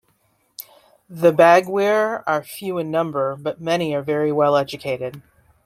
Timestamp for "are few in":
2.25-2.89